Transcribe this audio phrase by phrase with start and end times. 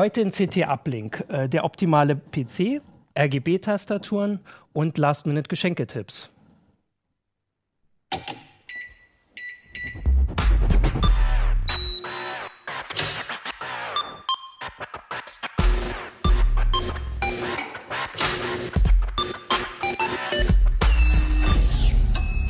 [0.00, 2.80] Heute in CT Uplink, äh, der optimale PC,
[3.14, 4.40] RGB-Tastaturen
[4.72, 6.30] und Last-Minute-Geschenketipps.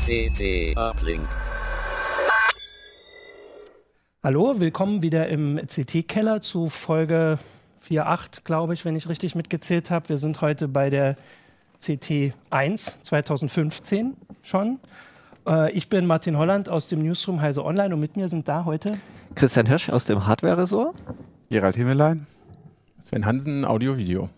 [0.07, 1.29] CT Uplink.
[4.23, 7.39] Hallo, willkommen wieder im CT-Keller zu Folge
[7.89, 10.11] 4.8, glaube ich, wenn ich richtig mitgezählt habe.
[10.11, 11.17] Wir sind heute bei der
[11.79, 14.79] CT 1 2015 schon.
[15.47, 18.67] Äh, ich bin Martin Holland aus dem Newsroom Heise Online und mit mir sind da
[18.67, 18.99] heute
[19.37, 20.97] Christian Hirsch aus dem Hardware-Ressort.
[21.49, 22.27] Gerald Himmelein.
[23.01, 24.29] Sven Hansen, Audio-Video.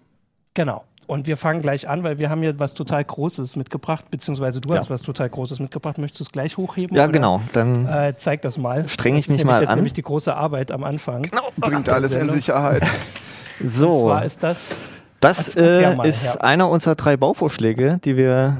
[0.54, 0.84] Genau.
[1.12, 4.70] Und wir fangen gleich an, weil wir haben hier was total Großes mitgebracht, beziehungsweise du
[4.70, 4.76] Ja.
[4.78, 5.98] hast was total Großes mitgebracht.
[5.98, 6.96] Möchtest du es gleich hochheben?
[6.96, 7.12] Ja, oder?
[7.12, 7.42] genau.
[7.52, 8.88] Dann Äh, zeig das mal.
[8.88, 9.76] Streng ich mich nämlich mal jetzt an.
[9.76, 11.26] nämlich die große Arbeit am Anfang.
[11.58, 12.28] Bringt alles in.
[12.30, 12.82] Sicherheit.
[13.60, 14.00] Und so.
[14.06, 14.76] zwar ist das
[15.20, 16.40] Das äh, ist ja.
[16.40, 18.56] einer unserer drei Bauvorschläge, die wir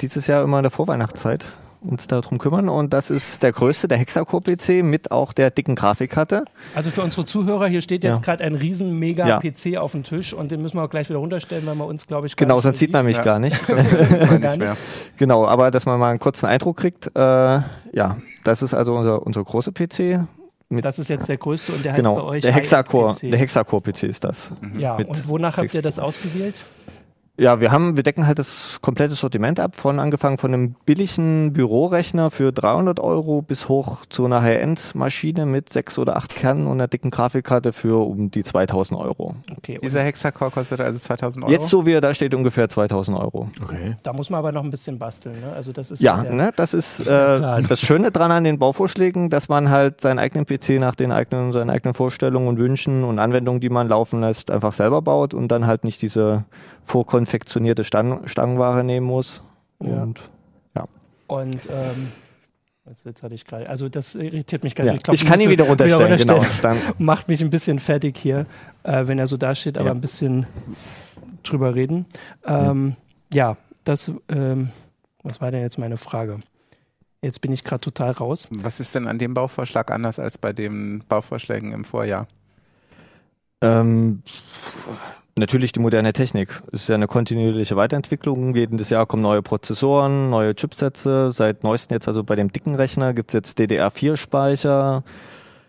[0.00, 1.44] dieses Jahr immer in der Vorweihnachtszeit
[1.88, 2.68] uns darum kümmern.
[2.68, 6.44] Und das ist der größte, der Hexacore-PC mit auch der dicken Grafikkarte.
[6.74, 8.22] Also für unsere Zuhörer, hier steht jetzt Ja.
[8.22, 8.94] gerade ein riesen Ja.
[9.40, 12.06] Mega-PC auf dem Tisch und den müssen wir auch gleich wieder runterstellen, weil man uns,
[12.06, 13.22] glaube ich, gar Genau, nicht sonst sieht man mich Ja.
[13.22, 13.56] gar nicht.
[14.40, 14.76] Gar
[15.16, 17.06] genau, aber dass man mal einen kurzen Eindruck kriegt.
[17.16, 20.20] Äh, ja, das ist also unser, unser großer PC.
[20.68, 23.38] Mit, Das ist jetzt der größte und der heißt bei genau, euch der Hexacore, der
[23.38, 24.50] Hexacore-PC ist das.
[24.76, 26.56] Ja, mit und wonach habt ihr das ausgewählt?
[27.38, 31.52] Ja, wir haben, wir decken halt das komplette Sortiment ab, von angefangen von einem billigen
[31.52, 36.74] Bürorechner für 300 Euro bis hoch zu einer High-End-Maschine mit sechs oder acht Kernen und
[36.74, 39.36] einer dicken Grafikkarte für um die 2000 Euro.
[39.54, 41.52] Okay, Dieser Hexacore kostet also 2000 Euro.
[41.52, 43.50] Jetzt so wie er da steht, ungefähr 2000 Euro.
[43.62, 43.96] Okay.
[44.02, 45.38] da muss man aber noch ein bisschen basteln.
[45.40, 45.52] Ne?
[45.54, 49.28] Also das ist Ja, der, ne, das ist äh, das Schöne dran an den Bauvorschlägen,
[49.28, 53.18] dass man halt seinen eigenen PC nach den eigenen, seinen eigenen Vorstellungen und Wünschen und
[53.18, 56.44] Anwendungen, die man laufen lässt, einfach selber baut und dann halt nicht diese
[57.26, 59.42] vorkonfektionierte Stangen, Stangenware nehmen muss.
[59.82, 60.02] Ja.
[60.02, 60.22] Und
[61.28, 62.12] Und ähm,
[62.86, 64.92] jetzt, jetzt hatte ich gerade, also das irritiert mich gar ja.
[64.92, 65.04] nicht.
[65.04, 66.34] glaub, ich kann ihn wieder runterstellen, genau.
[66.34, 66.78] runterstellen.
[66.86, 68.46] Dann, Macht mich ein bisschen fertig hier,
[68.84, 69.94] äh, wenn er so dasteht, aber Ja.
[69.94, 70.46] ein bisschen
[71.42, 72.06] drüber reden.
[72.44, 72.94] Ähm,
[73.32, 73.56] ja.
[73.84, 74.70] das, ähm,
[75.22, 76.40] was war denn jetzt meine Frage?
[77.22, 78.46] Jetzt bin ich gerade total raus.
[78.50, 82.28] Was ist denn an dem Bauvorschlag anders als bei den Bauvorschlägen im Vorjahr?
[83.62, 84.22] Ähm,
[85.38, 86.62] natürlich die moderne Technik.
[86.72, 88.54] Es ist ja eine kontinuierliche Weiterentwicklung.
[88.54, 91.32] Jedes Jahr kommen neue Prozessoren, neue Chipsätze.
[91.32, 95.04] Seit neuestem jetzt, also bei dem dicken Rechner, gibt es jetzt DDR4-Speicher.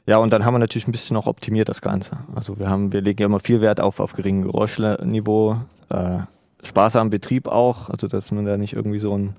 [0.06, 2.18] Ja, und dann haben wir natürlich ein bisschen noch optimiert das Ganze.
[2.34, 5.58] Also wir haben, wir legen ja immer viel Wert auf, auf geringen Geräuschniveau,
[5.90, 6.20] äh,
[6.64, 9.36] sparsamen Betrieb auch, also dass man da nicht irgendwie so ein,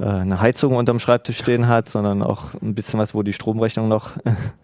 [0.00, 3.86] äh, eine Heizung unterm Schreibtisch stehen hat, sondern auch ein bisschen was, wo die Stromrechnung
[3.86, 4.16] noch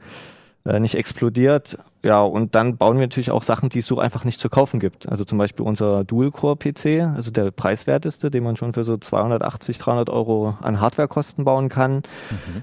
[0.66, 1.78] äh, nicht explodiert.
[2.04, 4.78] Ja, und dann bauen wir natürlich auch Sachen, die es so einfach nicht zu kaufen
[4.78, 5.08] gibt.
[5.08, 10.10] Also zum Beispiel unser Dual-Core-PC, also der preiswerteste, den man schon für so 280, 300
[10.10, 12.02] Euro an Hardwarekosten bauen kann,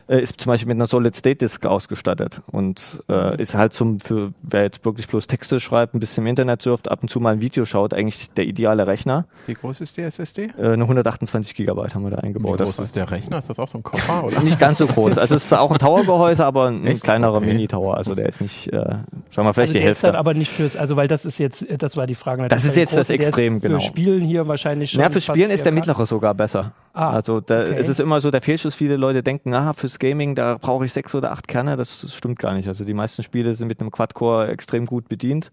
[0.08, 4.64] äh, ist zum Beispiel mit einer Solid-State-Disk ausgestattet und äh, ist halt zum, für wer
[4.64, 7.42] jetzt wirklich bloß Texte schreibt, ein bisschen im Internet surft, ab und zu mal ein
[7.42, 9.26] Video schaut, eigentlich der ideale Rechner.
[9.48, 10.52] Wie groß ist die SSD?
[10.58, 12.58] Äh, eine 128 Gigabyte haben wir da Wie eingebaut.
[12.60, 13.40] groß Das ist der Rechner?
[13.40, 14.24] Ist das auch so ein Koffer?
[14.26, 14.40] Oder?
[14.42, 15.18] nicht ganz so groß.
[15.18, 17.04] Also es ist auch ein Tower-Gehäuse, aber ein Echt?
[17.04, 17.48] kleinerer Okay.
[17.48, 17.98] Mini-Tower.
[17.98, 18.96] Also der ist nicht, äh,
[19.32, 20.08] sagen wir vielleicht also die der ist Hälfte.
[20.08, 22.48] dann aber nicht fürs, also weil das ist jetzt, das war die Frage.
[22.48, 23.80] Das ist der jetzt das große, Extrem, ist genau.
[23.80, 25.02] Für Spielen hier wahrscheinlich schon.
[25.02, 25.76] Ja, fürs Spielen ist der 4K.
[25.76, 26.74] mittlere sogar besser.
[26.94, 27.76] Ah, also da, okay.
[27.78, 28.76] es ist immer so der Fehlschuss.
[28.76, 31.78] Viele Leute denken, ah, fürs Gaming, da brauche ich sechs oder acht Kerne.
[31.78, 32.68] Das, das stimmt gar nicht.
[32.68, 35.52] Also die meisten Spiele sind mit einem Quad-Core extrem gut bedient.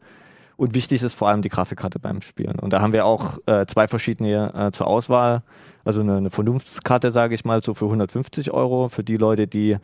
[0.56, 2.58] Und wichtig ist vor allem die Grafikkarte beim Spielen.
[2.58, 5.42] Und da haben wir auch äh, zwei verschiedene äh, zur Auswahl.
[5.84, 8.88] Also eine, eine Vernunftskarte, sage ich mal, so für 150 Euro.
[8.88, 9.76] Für die Leute, die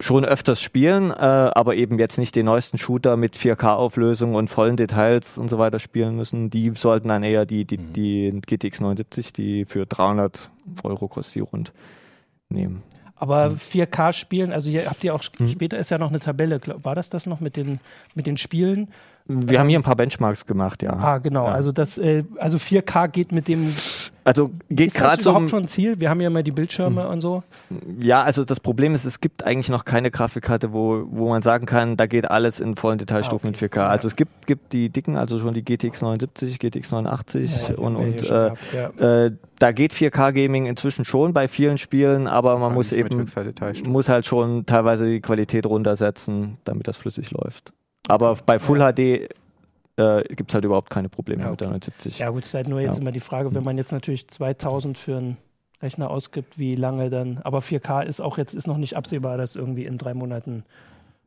[0.00, 4.76] schon öfters spielen, äh, aber eben jetzt nicht den neuesten Shooter mit 4K-Auflösung und vollen
[4.76, 6.50] Details und so weiter spielen müssen.
[6.50, 7.92] Die sollten dann eher die, die, Mhm.
[7.92, 10.50] die GTX 79, die für 300
[10.82, 11.72] Euro kostet, die rund
[12.48, 12.82] nehmen.
[13.14, 13.56] Aber Mhm.
[13.58, 16.60] 4K spielen, also hier habt ihr auch später ist ja noch eine Tabelle.
[16.82, 17.78] War das das noch mit den,
[18.16, 18.88] mit den Spielen?
[19.26, 20.92] Wir haben hier ein paar Benchmarks gemacht, ja.
[20.92, 21.46] Ah, genau.
[21.46, 21.52] Ja.
[21.52, 23.72] Also das, äh, also 4K geht mit dem.
[24.24, 25.30] Also geht Ist das gerade so.
[25.30, 25.98] überhaupt schon ein Ziel?
[26.00, 27.42] Wir haben ja immer die Bildschirme und so.
[28.00, 31.66] Ja, also das Problem ist, es gibt eigentlich noch keine Grafikkarte, wo, wo man sagen
[31.66, 33.80] kann, da geht alles in vollen Detailstufen Ah, mit okay.
[33.80, 33.86] 4K.
[33.88, 37.96] Also es gibt, gibt die dicken, also schon die GTX 79, GTX 89 Ja, und,
[37.96, 38.58] und äh, gehabt,
[39.00, 39.24] ja.
[39.24, 43.26] Äh, da geht 4K-Gaming inzwischen schon bei vielen Spielen, aber man Aber muss mit eben
[43.86, 47.72] muss halt schon teilweise die Qualität runtersetzen, damit das flüssig läuft.
[48.08, 48.98] Aber bei Full HD
[49.96, 52.18] äh, gibt es halt überhaupt keine Probleme Ja, mit der 79.
[52.18, 53.02] Ja, gut, ist halt nur jetzt Ja.
[53.02, 55.36] immer die Frage, wenn man jetzt natürlich 2000 für einen
[55.82, 57.38] Rechner ausgibt, wie lange dann.
[57.44, 60.64] Aber 4K ist auch jetzt ist noch nicht absehbar, dass irgendwie in drei Monaten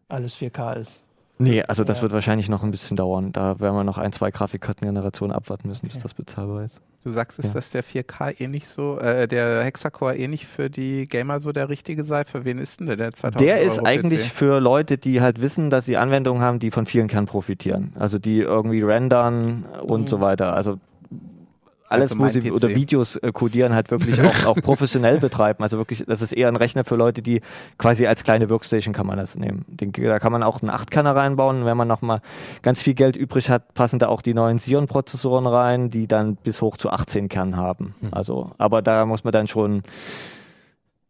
[0.09, 0.99] alles 4K ist.
[1.37, 2.03] Nee, also das Ja.
[2.03, 3.33] wird wahrscheinlich noch ein bisschen dauern.
[3.33, 6.03] Da werden wir noch ein, zwei Grafikkartengenerationen abwarten müssen, bis Okay.
[6.03, 6.81] das bezahlbar ist.
[7.03, 7.53] Du sagst, ist Ja.
[7.55, 11.51] dass der 4K eh nicht so, äh, der Hexacore eh nicht für die Gamer so
[11.51, 12.23] der richtige sei?
[12.25, 14.31] Für wen ist denn der, der 2000 Der ist Euro eigentlich PC?
[14.33, 17.93] für Leute, die halt wissen, dass sie Anwendungen haben, die von vielen Kernen profitieren.
[17.99, 20.07] Also die irgendwie rendern und Mhm.
[20.07, 20.53] so weiter.
[20.55, 20.79] Also
[21.87, 22.53] alles, Also wo mein sie PC.
[22.53, 25.63] oder Videos äh, codieren, halt wirklich auch, auch professionell betreiben.
[25.63, 27.41] Also wirklich, das ist eher ein Rechner für Leute, die
[27.77, 29.65] quasi als kleine Workstation kann man das nehmen.
[29.67, 31.59] Den, da kann man auch einen 8-Kanner reinbauen.
[31.59, 32.21] Und wenn man nochmal
[32.61, 36.61] ganz viel Geld übrig hat, passen da auch die neuen Xeon-Prozessoren rein, die dann bis
[36.61, 37.95] hoch zu 18 Kernen haben.
[38.01, 38.09] Mhm.
[38.11, 39.83] Also, aber da muss man dann schon ein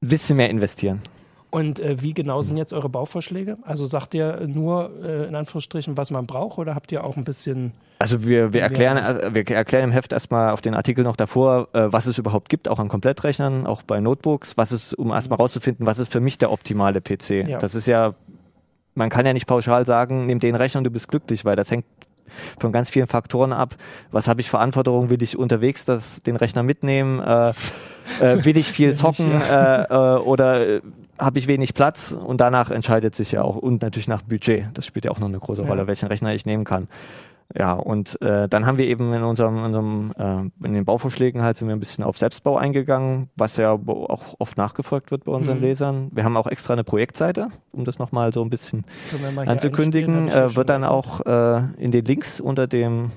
[0.01, 1.01] bisschen mehr investieren.
[1.51, 3.57] Und äh, wie genau sind jetzt eure Bauvorschläge?
[3.63, 7.23] Also sagt ihr nur äh, in Anführungsstrichen, was man braucht, oder habt ihr auch ein
[7.23, 7.71] bisschen.
[7.99, 11.69] Also wir, wir, erklären, äh, wir erklären im Heft erstmal auf den Artikel noch davor,
[11.73, 15.37] äh, was es überhaupt gibt, auch an Komplettrechnern, auch bei Notebooks, was es, um erstmal
[15.37, 17.47] rauszufinden, was ist für mich der optimale PC.
[17.47, 17.59] Ja.
[17.59, 18.15] Das ist ja,
[18.93, 21.71] man kann ja nicht pauschal sagen, nimm den Rechner und du bist glücklich, weil das
[21.71, 21.85] hängt
[22.59, 23.75] von ganz vielen Faktoren ab.
[24.11, 25.09] Was habe ich für Anforderungen?
[25.09, 27.19] Will ich unterwegs das, den Rechner mitnehmen?
[27.19, 27.53] Äh,
[28.19, 30.81] äh, will ich viel zocken äh, äh, oder äh,
[31.19, 32.11] habe ich wenig Platz?
[32.11, 35.27] Und danach entscheidet sich ja auch, und natürlich nach Budget, das spielt ja auch noch
[35.27, 35.67] eine große Ja.
[35.67, 36.87] Rolle, welchen Rechner ich nehmen kann.
[37.55, 40.13] Ja, und äh, dann haben wir eben in unserem, in, unserem
[40.61, 44.33] äh, in den Bauvorschlägen halt sind wir ein bisschen auf Selbstbau eingegangen, was ja auch
[44.39, 45.63] oft nachgefragt wird bei unseren Mhm.
[45.63, 46.07] Lesern.
[46.11, 48.83] Wir haben auch extra eine Projektseite, um das nochmal so ein bisschen
[49.45, 50.27] anzukündigen.
[50.27, 53.11] ja Äh, wird dann auch äh, in den Links unter dem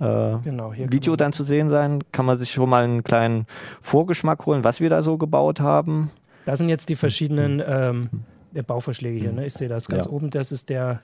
[0.00, 2.02] äh, Genau, Video dann zu sehen sein.
[2.12, 3.46] Kann man sich schon mal einen kleinen
[3.82, 6.10] Vorgeschmack holen, was wir da so gebaut haben.
[6.46, 8.08] Da sind jetzt die verschiedenen ähm,
[8.52, 9.32] der Bauvorschläge hier.
[9.32, 9.46] Ne?
[9.46, 10.10] Ich sehe das ganz Ja.
[10.12, 10.30] oben.
[10.30, 11.00] Das ist der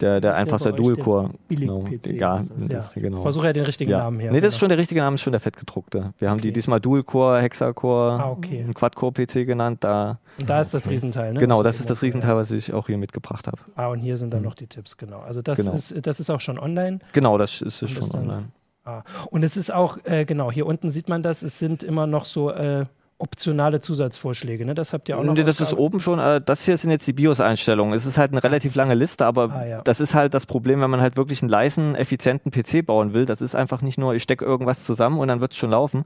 [0.00, 1.30] Der, der Was ist einfach der der bei euch, der Dual-Core.
[1.48, 2.20] Billig-PC.
[2.20, 3.22] Ja, das, das, genau.
[3.22, 3.98] Versuche ja den richtigen ja.
[3.98, 4.30] Namen her.
[4.30, 4.60] Nee, das ist genau.
[4.60, 6.12] schon der richtige Name, ist schon der fettgedruckte.
[6.18, 6.52] Wir haben die Okay.
[6.52, 8.66] diesmal Dual-Core, Hexacore, Ah, okay.
[8.74, 9.82] Quad-Core-PC genannt.
[9.84, 11.32] Da, Und da ist das Riesenteil.
[11.32, 11.40] Ne?
[11.40, 13.56] genau, das wir ist das Riesenteil, was ich auch hier mitgebracht habe.
[13.74, 15.20] Ah, und hier sind dann noch die Tipps, genau.
[15.20, 15.72] Also das, Genau.
[15.72, 16.98] ist, das ist auch schon online.
[17.14, 18.44] Genau, das ist, ist das schon online.
[18.84, 19.02] Ah.
[19.30, 22.26] Und es ist auch, äh, genau, hier unten sieht man das, es sind immer noch
[22.26, 22.84] so äh,
[23.18, 24.66] optionale Zusatzvorschläge.
[24.66, 24.74] Ne?
[24.74, 25.32] Das habt ihr auch noch.
[25.34, 27.94] Nee, das ist oben schon, äh, das hier sind jetzt die BIOS-Einstellungen.
[27.94, 29.80] Es ist halt eine relativ lange Liste, aber Ah, ja.
[29.82, 33.24] das ist halt das Problem, wenn man halt wirklich einen leisen, effizienten PC bauen will.
[33.24, 36.04] Das ist einfach nicht nur, ich stecke irgendwas zusammen und dann wird es schon laufen,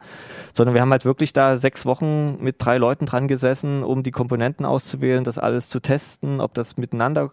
[0.54, 4.12] sondern wir haben halt wirklich da sechs Wochen mit drei Leuten dran gesessen, um die
[4.12, 7.32] Komponenten auszuwählen, das alles zu testen, ob das miteinander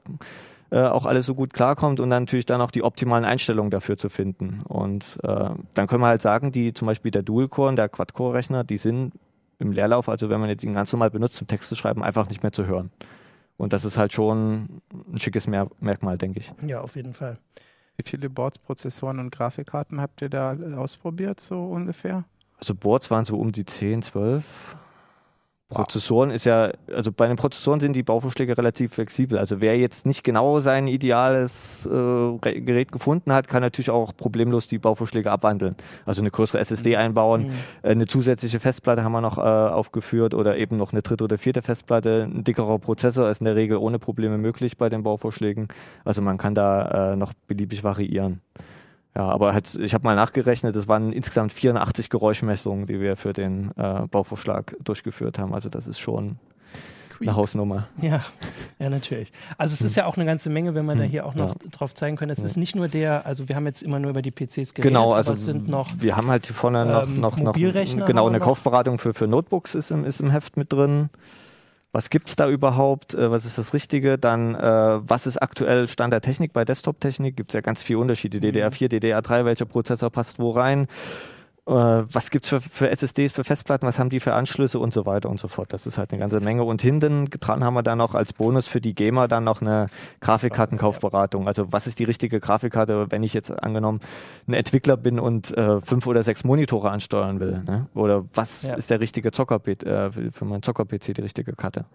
[0.71, 3.95] äh, auch alles so gut klarkommt und dann natürlich dann auch die optimalen Einstellungen dafür
[3.95, 4.59] zu finden.
[4.67, 8.63] Und äh, dann können wir halt sagen, die zum Beispiel der Dual-Core und der Quad-Core-Rechner,
[8.63, 9.13] die sind
[9.59, 12.29] im Leerlauf, also wenn man jetzt ihn ganz normal benutzt zum Text zu schreiben, einfach
[12.29, 12.91] nicht mehr zu hören.
[13.57, 14.81] Und das ist halt schon
[15.11, 16.53] ein schickes Mer Merkmal, denke ich.
[16.65, 17.37] Ja, auf jeden Fall.
[17.95, 22.25] Wie viele Boards, Prozessoren und Grafikkarten habt ihr da ausprobiert, so ungefähr?
[22.59, 24.77] Also Boards waren so um die 10, 12.
[25.69, 29.37] Prozessoren ist ja, also bei den Prozessoren sind die Bauvorschläge relativ flexibel.
[29.37, 31.89] Also wer jetzt nicht genau sein ideales äh,
[32.61, 35.75] Gerät gefunden hat, kann natürlich auch problemlos die Bauvorschläge abwandeln.
[36.05, 37.51] Also eine größere SSD einbauen, Mhm.
[37.83, 41.37] äh, eine zusätzliche Festplatte haben wir noch äh, aufgeführt oder eben noch eine dritte oder
[41.37, 42.29] vierte Festplatte.
[42.31, 45.67] Ein dickerer Prozessor ist in der Regel ohne Probleme möglich bei den Bauvorschlägen.
[46.05, 48.39] Also man kann da äh, noch beliebig variieren.
[49.17, 53.33] Ja, aber halt, ich habe mal nachgerechnet, es waren insgesamt 84 Geräuschmessungen, die wir für
[53.33, 55.55] den äh, Bauvorschlag durchgeführt haben.
[55.55, 56.37] Also das ist schon
[57.19, 57.87] eine Hausnummer.
[57.99, 58.23] Ja,
[58.79, 59.31] ja, natürlich.
[59.57, 61.55] Also es ist ja auch eine ganze Menge, wenn man da Hm, hier auch noch
[61.71, 62.29] drauf zeigen können.
[62.29, 62.45] Es Ja.
[62.45, 65.13] ist nicht nur der, also wir haben jetzt immer nur über die PCs geredet, Genau,
[65.13, 67.73] also aber es sind noch wir haben halt hier vorne noch, ähm, noch, noch genau
[67.87, 68.45] haben wir eine noch.
[68.45, 71.09] Kaufberatung für, für Notebooks ist im, ist im Heft mit drin.
[71.97, 73.15] Was gibt's da überhaupt?
[73.15, 74.19] Äh, was ist das Richtige?
[74.19, 74.59] Dann, äh,
[75.09, 77.35] was ist aktuell Stand der Technik bei Desktop-Technik?
[77.35, 78.37] Gibt's ja ganz viele Unterschiede.
[78.37, 78.55] Mhm.
[78.55, 80.87] DDR4, DDR3, welcher Prozessor passt wo rein?
[81.67, 83.85] Äh, was gibt's für, für SSDs, für Festplatten?
[83.85, 85.73] Was haben die für Anschlüsse und so weiter und so fort?
[85.73, 86.63] Das ist halt eine ganze Menge.
[86.63, 89.87] Und hinten dran haben wir dann noch als Bonus für die Gamer dann noch eine
[90.21, 91.45] Grafikkartenkaufberatung.
[91.47, 93.99] Also was ist die richtige Grafikkarte, wenn ich jetzt angenommen
[94.47, 97.61] ein Entwickler bin und äh, fünf oder sechs Monitore ansteuern will?
[97.65, 97.87] Ne?
[97.93, 98.75] Oder was Ja.
[98.75, 101.85] ist der richtige Zocker äh, für meinen Zocker-PC die richtige Karte?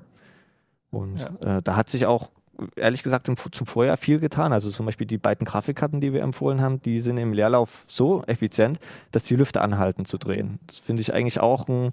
[0.90, 2.30] Und äh, da hat sich auch
[2.76, 4.52] ehrlich gesagt im, zum Vorjahr viel getan.
[4.52, 8.22] Also zum Beispiel die beiden Grafikkarten, die wir empfohlen haben, die sind im Leerlauf so
[8.24, 8.78] effizient,
[9.10, 10.58] dass die Lüfter anhalten zu drehen.
[10.66, 11.92] Das finde ich eigentlich auch ein,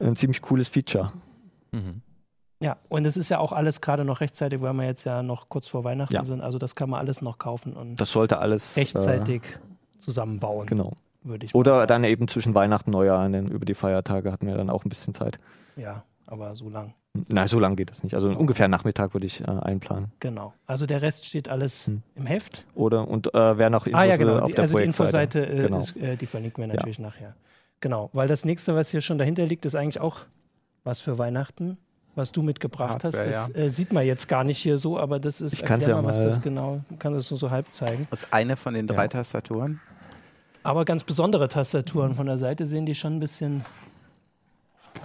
[0.00, 1.12] ein ziemlich cooles Feature.
[1.72, 2.02] Mhm.
[2.60, 5.48] Ja, und es ist ja auch alles gerade noch rechtzeitig, weil wir jetzt ja noch
[5.50, 6.24] kurz vor Weihnachten Ja.
[6.24, 6.40] sind.
[6.40, 9.42] Also das kann man alles noch kaufen und Das sollte alles rechtzeitig
[9.98, 10.92] zusammenbauen, Äh, genau.
[11.22, 11.88] würde ich Oder sagen.
[11.88, 14.88] dann eben zwischen Weihnachten und Neujahr, denn über die Feiertage hatten wir dann auch ein
[14.88, 15.38] bisschen Zeit.
[15.76, 16.94] Ja, aber so lang.
[17.28, 18.14] Nein, so lange geht es nicht.
[18.14, 20.12] Also ungefähr Nachmittag würde ich äh, einplanen.
[20.20, 20.52] Genau.
[20.66, 22.02] Also der Rest steht alles Hm.
[22.14, 22.64] im Heft.
[22.74, 24.38] Oder und äh, wer noch Infos ah ja, will, genau.
[24.40, 25.38] auf Die, der also die Projektseite.
[25.40, 25.78] Infoseite, äh, Genau.
[25.78, 27.34] ist, äh, die verlinken wir natürlich nachher.
[27.80, 30.18] Genau, weil das nächste, was hier schon dahinter liegt, ist eigentlich auch
[30.84, 31.78] was für Weihnachten.
[32.14, 33.48] was du mitgebracht Hardware, hast.
[33.50, 36.02] Das äh, sieht man jetzt gar nicht hier so, aber das ist, Ich erklär ja
[36.04, 38.06] was mal- das genau, kann das nur so halb zeigen.
[38.10, 39.08] Das ist eine von den drei Ja.
[39.08, 39.80] Tastaturen.
[40.62, 42.14] Aber ganz besondere Tastaturen.
[42.14, 43.62] Von der Seite sehen die schon ein bisschen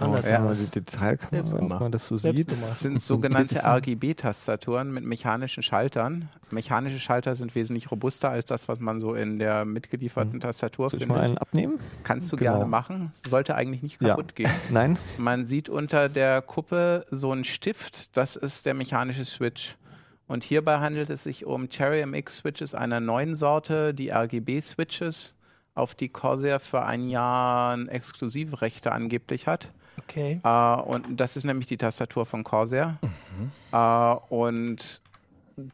[0.00, 0.32] anders ja.
[0.44, 0.58] Ja, aus.
[0.60, 1.80] die Detailkamera, Selbst gemacht.
[1.80, 2.48] man das so Selbst sieht.
[2.48, 2.70] gemacht.
[2.70, 6.28] Das sind sogenannte RGB-Tastaturen mit mechanischen Schaltern.
[6.50, 10.98] Mechanische Schalter sind wesentlich robuster als das, was man so in der mitgelieferten Tastatur Soll
[10.98, 11.18] ich findet.
[11.18, 11.78] mal einen abnehmen?
[12.04, 12.52] Kannst du Genau.
[12.52, 13.10] gerne machen.
[13.26, 14.10] Sollte eigentlich nicht Ja.
[14.10, 14.50] kaputt gehen.
[14.70, 14.98] Nein?
[15.18, 19.76] Man sieht unter der Kuppe so einen Stift, das ist der mechanische Switch.
[20.28, 25.34] Und hierbei handelt es sich um Cherry MX Switches einer neuen Sorte, die RGB Switches,
[25.74, 29.72] auf die Corsair für ein Jahr Exklusivrechte angeblich hat.
[30.08, 30.40] Okay.
[30.42, 32.98] Äh, und das ist nämlich die Tastatur von Corsair.
[33.72, 35.00] Äh, und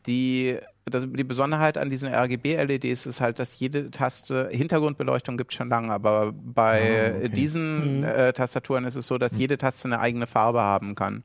[0.06, 5.56] die, das, die Besonderheit an diesen RGB-LEDs ist halt, dass jede Taste, Hintergrundbeleuchtung gibt es
[5.56, 7.28] schon lange, aber bei Ah, okay.
[7.28, 8.04] diesen Mhm.
[8.04, 11.22] äh, Tastaturen ist es so, dass jede Taste eine eigene Farbe haben kann.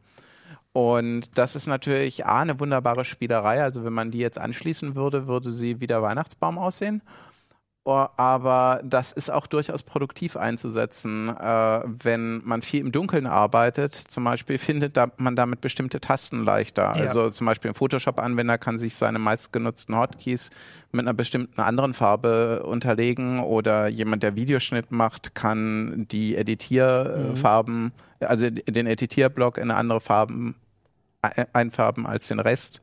[0.71, 3.61] Und das ist natürlich A, eine wunderbare Spielerei.
[3.61, 7.01] Also wenn man die jetzt anschließen würde, würde sie wie der Weihnachtsbaum aussehen.
[7.85, 13.93] Oh, Aber das ist auch durchaus produktiv einzusetzen, äh, wenn man viel im Dunkeln arbeitet.
[13.93, 16.83] Zum Beispiel findet da, man damit bestimmte Tasten leichter.
[16.95, 17.07] Ja.
[17.07, 20.49] Also zum Beispiel ein Photoshop-Anwender kann sich seine meistgenutzten Hotkeys
[20.93, 28.49] mit einer bestimmten anderen Farbe unterlegen oder jemand, der Videoschnitt macht, kann die Editierfarben, also
[28.49, 30.55] den Editierblock in eine andere Farben
[31.21, 32.81] e- einfärben als den Rest.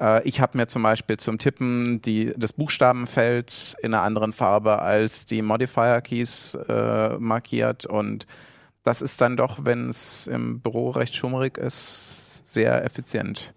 [0.00, 4.80] Äh, Ich habe mir zum Beispiel zum Tippen die, das Buchstabenfeld in einer anderen Farbe
[4.80, 8.26] als die Modifier-Keys äh, markiert und
[8.84, 13.52] das ist dann doch, wenn es im Büro recht schummrig ist, sehr effizient.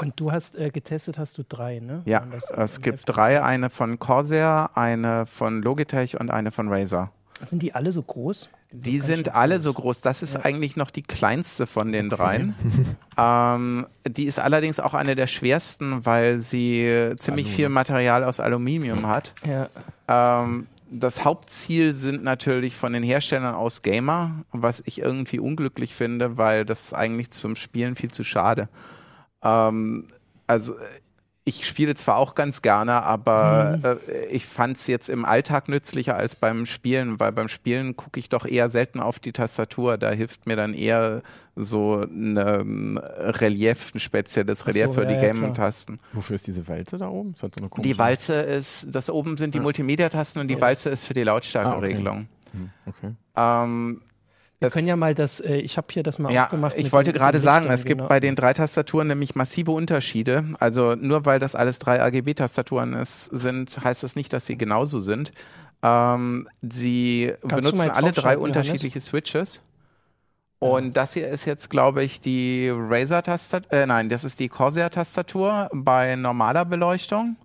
[0.00, 2.02] Und du hast äh, getestet, hast du drei, ne?
[2.04, 3.08] Ja, das es gibt Heft?
[3.16, 7.10] drei, eine von Corsair, eine von Logitech und eine von Razer.
[7.44, 8.48] Sind die alle so groß?
[8.70, 10.02] Die sind alle so groß.
[10.02, 10.44] Das ist Ja.
[10.44, 12.54] eigentlich noch die kleinste von den dreien.
[13.16, 17.74] ähm, die ist allerdings auch eine der schwersten, weil sie ziemlich Alu, viel ne?
[17.74, 19.32] Material aus Aluminium hat.
[19.46, 19.68] Ja.
[20.42, 26.36] Ähm, das Hauptziel sind natürlich von den Herstellern aus Gamer, was ich irgendwie unglücklich finde,
[26.38, 28.68] weil das ist eigentlich zum Spielen viel zu schade.
[29.42, 30.08] Ähm,
[30.46, 30.82] also äh,
[31.48, 36.14] ich spiele zwar auch ganz gerne, aber äh, ich fand es jetzt im Alltag nützlicher
[36.14, 39.96] als beim Spielen, weil beim Spielen gucke ich doch eher selten auf die Tastatur.
[39.96, 41.22] Da hilft mir dann eher
[41.56, 45.98] so ein ähm, Relief, ein spezielles Relief so, für die ja, ja, Gaming-Tasten.
[46.12, 47.34] Wofür ist diese Walze da oben?
[47.34, 49.62] So Die Walze ist, das oben sind die Ja.
[49.62, 50.60] Multimedia-Tasten und die Ja.
[50.60, 52.28] Walze ist für die Lautstärkeregelung.
[52.52, 53.14] Hm, Okay.
[53.36, 54.02] Ähm,
[54.60, 56.76] Wir können ja mal das, äh, ich habe hier das mal ja, aufgemacht.
[56.76, 58.08] ich wollte gerade sagen, es gibt genau.
[58.08, 60.44] bei den drei Tastaturen nämlich massive Unterschiede.
[60.58, 65.30] Also nur weil das alles drei RGB-Tastaturen sind, heißt das nicht, dass sie genauso sind.
[65.82, 69.62] Ähm, sie Kannst benutzen alle drei draufschalten, unterschiedliche Switches.
[70.58, 75.70] Und das hier ist jetzt, glaube ich, die Razer-Tastatur, äh, nein, das ist die Corsair-Tastatur
[75.72, 77.36] bei normaler Beleuchtung.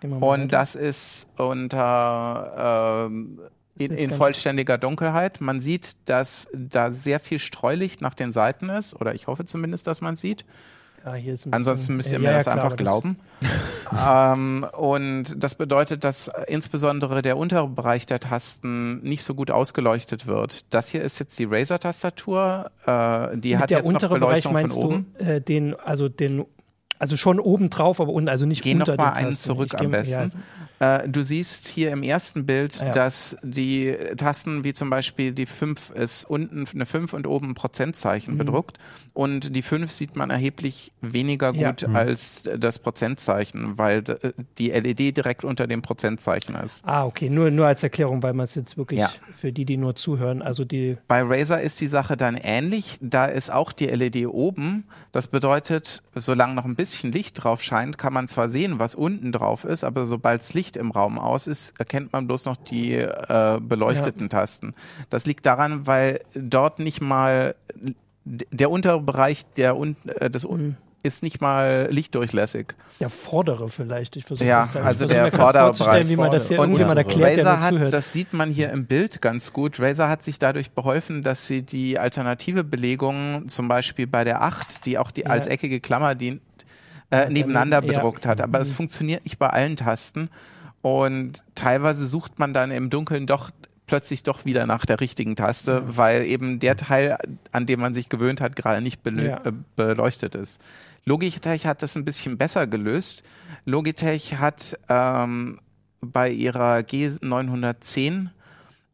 [0.00, 0.46] Und weiter.
[0.46, 5.40] das ist unter Ist in, in vollständiger Dunkelheit.
[5.40, 9.86] Man sieht, dass da sehr viel Streulicht nach den Seiten ist, oder ich hoffe zumindest,
[9.86, 10.44] dass man es sieht.
[11.04, 13.18] ja, ein Ansonsten bisschen, müsst ihr mir ja, ja, das klar, einfach glauben.
[14.08, 20.26] ähm, und das bedeutet, dass insbesondere der untere Bereich der Tasten nicht so gut ausgeleuchtet
[20.26, 20.64] wird.
[20.70, 22.70] Das hier ist jetzt die Razer-Tastatur.
[22.86, 25.14] Äh, die Mit hat der jetzt noch untere Bereich Beleuchtung meinst von oben.
[25.18, 26.44] du äh, den, also den,
[26.98, 29.90] also schon oben drauf, aber unten, also nicht Geh unter noch mal einen zurück am
[29.90, 30.32] besten.
[30.82, 32.90] Äh, du siehst hier im ersten Bild, ja.
[32.90, 37.54] dass die Tasten, wie zum Beispiel die 5 ist unten eine 5 und oben ein
[37.54, 38.38] Prozentzeichen Mhm.
[38.38, 38.78] bedruckt.
[39.14, 41.70] Und die 5 sieht man erheblich weniger Ja.
[41.70, 44.16] gut als das Prozentzeichen, weil d-
[44.58, 46.82] die LED direkt unter dem Prozentzeichen ist.
[46.84, 49.12] Ah, okay, nur, nur als Erklärung, weil man es jetzt wirklich Ja.
[49.30, 52.98] für die, die nur zuhören, also die, Bei Razer ist die Sache dann ähnlich.
[53.00, 54.84] Da ist auch die LED oben.
[55.12, 59.30] Das bedeutet, solange noch ein bisschen Licht drauf scheint, kann man zwar sehen, was unten
[59.30, 62.94] drauf ist, aber sobald das Licht im Raum aus ist, erkennt man bloß noch die
[62.94, 64.74] äh, beleuchteten Tasten.
[65.10, 67.54] Das liegt daran, weil dort nicht mal
[68.24, 70.76] der untere Bereich der un äh, des Mhm.
[71.02, 72.74] ist nicht mal lichtdurchlässig.
[73.00, 74.14] der vordere vielleicht.
[74.14, 76.78] Ich versuche Ja, das grad- also der vordere vorzustellen, Bereich wie man das hier Und
[76.78, 77.92] erklärt, der Razer hat, zuhört.
[77.92, 79.80] das sieht man hier im Bild ganz gut.
[79.80, 84.86] Razer hat sich dadurch beholfen, dass sie die alternative Belegung, zum Beispiel bei der 8,
[84.86, 85.30] die auch die Ja.
[85.30, 86.40] als eckige Klammer dient,
[87.10, 87.86] äh, Ja, nebeneinander ja.
[87.92, 88.40] bedruckt hat.
[88.40, 88.74] Aber es Mhm.
[88.76, 90.30] funktioniert nicht bei allen Tasten.
[90.82, 93.50] Und teilweise sucht man dann im Dunkeln doch
[93.86, 97.18] plötzlich doch wieder nach der richtigen Taste, weil eben der Teil,
[97.52, 99.40] an dem man sich gewöhnt hat, gerade nicht Ja.
[99.44, 100.60] äh, beleuchtet ist.
[101.04, 103.22] Logitech hat das ein bisschen besser gelöst.
[103.64, 105.60] Logitech hat ähm,
[106.00, 108.28] bei ihrer G910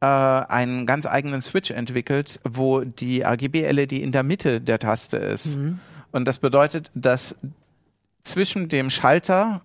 [0.01, 5.57] äh, einen ganz eigenen Switch entwickelt, wo die RGB-LED in der Mitte der Taste ist.
[5.57, 5.81] Mhm.
[6.13, 7.37] Und das bedeutet, dass
[8.23, 9.61] zwischen dem Schalter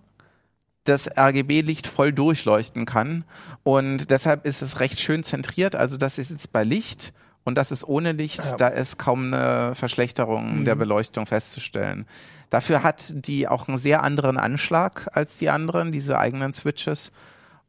[0.84, 3.24] das RGB-Licht voll durchleuchten kann.
[3.62, 5.74] Und deshalb ist es recht schön zentriert.
[5.74, 7.12] Also das ist jetzt bei Licht
[7.44, 8.44] und das ist ohne Licht.
[8.44, 8.56] Ja.
[8.56, 10.64] Da ist kaum eine Verschlechterung Mhm.
[10.66, 12.06] der Beleuchtung festzustellen.
[12.50, 17.10] Dafür hat die auch einen sehr anderen Anschlag als die anderen, diese eigenen Switches.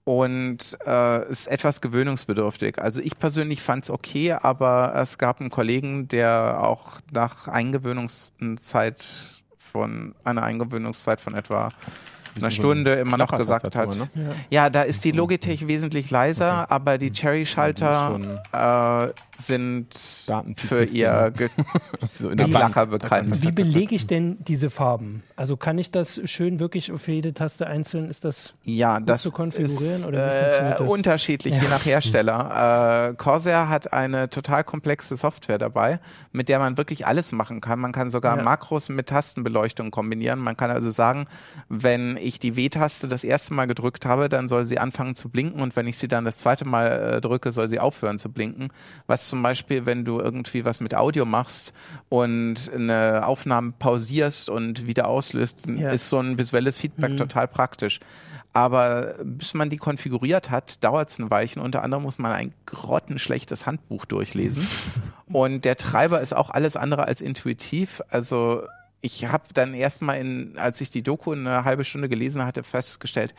[0.04, 2.78] Und äh, ist etwas gewöhnungsbedürftig.
[2.80, 9.04] Also ich persönlich fand es okay, aber es gab einen Kollegen, der auch nach Eingewöhnungszeit
[9.58, 11.70] von einer Eingewöhnungszeit von etwa
[12.38, 14.10] einer Stunde immer noch gesagt hat, Ne?
[14.16, 14.64] Ja.
[14.64, 18.20] ja, da ist die Logitech wesentlich leiser, aber die Cherry-Schalter
[18.52, 19.94] äh, sind
[20.56, 21.50] für ihr Ge
[22.20, 23.02] So in der Geklacker Bank.
[23.02, 23.42] bekannt.
[23.42, 25.24] Wie belege ich denn diese Farben?
[25.36, 28.10] Also kann ich das schön wirklich für jede Taste einzeln?
[28.10, 30.90] Ist das Ja, das zu konfigurieren, ist oder wie funktioniert äh, das?
[30.90, 33.10] unterschiedlich, je nach Hersteller.
[33.12, 36.00] Äh, Corsair hat eine total komplexe Software dabei,
[36.32, 37.80] mit der man wirklich alles machen kann.
[37.80, 38.44] Man kann sogar Ja.
[38.44, 40.40] Makros mit Tastenbeleuchtung kombinieren.
[40.40, 41.28] Man kann also sagen,
[41.70, 45.62] wenn ich die W-Taste das erste Mal gedrückt habe, dann soll sie anfangen zu blinken
[45.62, 48.70] und wenn ich sie dann das zweite Mal äh, drücke, soll sie aufhören zu blinken.
[49.08, 51.74] Was zum Beispiel, wenn du irgendwie was mit Audio machst
[52.10, 55.92] und eine Aufnahme pausierst und wieder auslöst, Ja.
[55.92, 57.18] ist so ein visuelles Feedback Mhm.
[57.18, 58.00] total praktisch.
[58.54, 61.62] Aber bis man die konfiguriert hat, dauert es ein Weilchen.
[61.62, 64.66] Unter anderem muss man ein grottenschlechtes Handbuch durchlesen.
[65.28, 68.02] Und der Treiber ist auch alles andere als intuitiv.
[68.10, 68.64] Also
[69.02, 73.36] ich habe dann erstmal, in, als ich die Doku eine halbe Stunde gelesen hatte, festgestellt,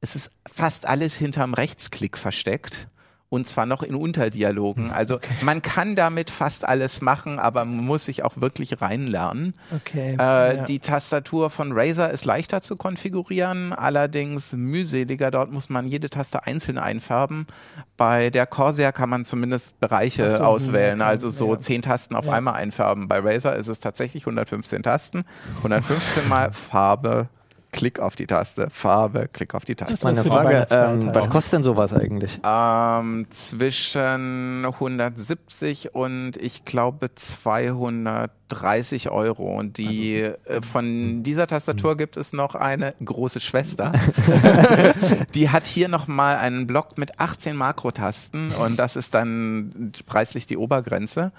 [0.00, 2.88] es ist fast alles hinterm Rechtsklick versteckt.
[3.28, 4.92] Und zwar noch in Unterdialogen.
[4.92, 9.54] Also man kann damit fast alles machen, aber man muss sich auch wirklich reinlernen.
[9.74, 10.16] okay?
[10.18, 10.64] Äh, ja.
[10.64, 15.32] Die Tastatur von Razer ist leichter zu konfigurieren, allerdings mühseliger.
[15.32, 17.48] Dort muss man jede Taste einzeln einfärben.
[17.96, 21.60] Bei der Corsair kann man zumindest Bereiche so, auswählen, okay, also so ja.
[21.60, 22.32] zehn Tasten auf Ja.
[22.32, 23.08] einmal einfärben.
[23.08, 25.24] Bei Razer ist es tatsächlich 115 Tasten,
[25.58, 27.28] 115 mal Farbe.
[27.76, 29.92] Klick auf die Taste, Farbe, Klick auf die Taste.
[29.92, 32.40] Das Meine für die Frage, ähm, was kostet denn sowas eigentlich?
[32.42, 39.58] Ähm, zwischen 170 und ich glaube 230 Euro.
[39.58, 43.92] Und die äh, von dieser Tastatur gibt es noch eine große Schwester.
[45.34, 50.56] die hat hier nochmal einen Block mit 18 Makrotasten und das ist dann preislich die
[50.56, 51.30] Obergrenze.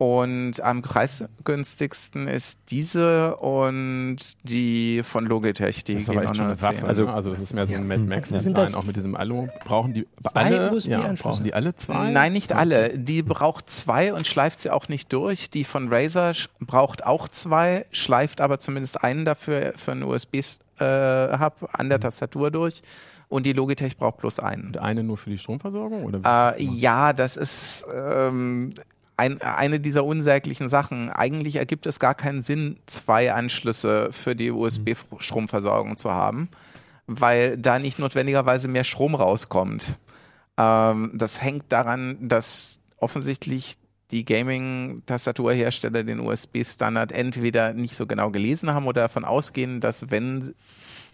[0.00, 6.46] Und am preisgünstigsten ist diese und die von Logitech, die Das ist aber echt schon
[6.46, 6.76] nur eine Waffe.
[6.78, 6.86] 10.
[6.88, 9.16] Also, Also- das ist mehr so ein Mad Max Sind Design, das auch mit diesem
[9.16, 9.48] Alu.
[9.64, 10.56] Brauchen die zwei alle?
[10.56, 11.22] Ja, USB-Anschlüsse?
[11.24, 12.10] brauchen die alle zwei?
[12.12, 12.96] Nein, nicht alle.
[12.96, 15.50] Die braucht zwei und schleift sie auch nicht durch.
[15.50, 21.88] Die von Razer braucht auch zwei, schleift aber zumindest einen dafür für einen USB-Hub an
[21.88, 22.82] der Tastatur durch.
[23.28, 24.68] Und die Logitech braucht bloß einen.
[24.68, 26.04] Und eine nur für die Stromversorgung?
[26.04, 28.70] Oder Äh, ja, das ist ähm,
[29.18, 31.10] ein, eine dieser unsäglichen Sachen.
[31.10, 36.48] Eigentlich ergibt es gar keinen Sinn, zwei Anschlüsse für die USB-Stromversorgung zu haben,
[37.06, 39.96] weil da nicht notwendigerweise mehr Strom rauskommt.
[40.56, 43.76] Ähm, das hängt daran, dass offensichtlich
[44.12, 50.54] die Gaming-Tastaturhersteller den USB-Standard entweder nicht so genau gelesen haben oder davon ausgehen, dass wenn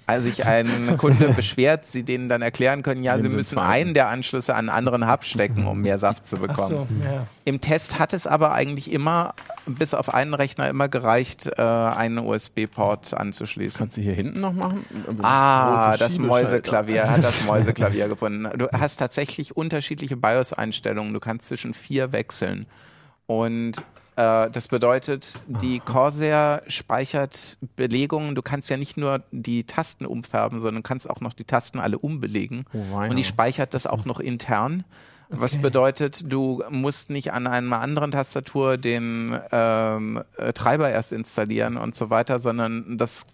[0.06, 4.08] also sich ein Kunde beschwert, sie denen dann erklären können, ja, sie müssen einen der
[4.08, 6.68] Anschlüsse an einen anderen Hub stecken, um mehr Saft zu bekommen.
[6.68, 7.26] so, ja.
[7.44, 9.34] Im Test hat es aber eigentlich immer,
[9.66, 13.78] bis auf einen Rechner, immer gereicht, äh, einen USB-Port anzuschließen.
[13.78, 14.84] Kannst du hier hinten noch machen?
[15.22, 16.18] Ah, Große das.
[16.18, 18.48] Mäuseklavier, hat das Mäuseklavier gefunden.
[18.58, 21.14] Du hast tatsächlich unterschiedliche BIOS-Einstellungen.
[21.14, 22.66] Du kannst zwischen vier wechseln.
[23.26, 23.82] Und
[24.16, 28.34] das bedeutet, die Corsair speichert Belegungen.
[28.34, 31.98] Du kannst ja nicht nur die Tasten umfärben, sondern kannst auch noch die Tasten alle
[31.98, 32.64] umbelegen.
[32.72, 32.98] Oh.
[32.98, 34.84] Und die speichert das auch noch intern.
[35.30, 35.62] Was Okay.
[35.62, 41.94] bedeutet, du musst nicht an einer anderen Tastatur den ähm, äh, Treiber erst installieren und
[41.96, 43.26] so weiter, sondern das,